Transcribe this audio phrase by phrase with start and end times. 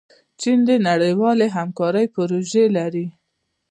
[0.41, 3.05] چین د نړیوالې همکارۍ پروژې لري.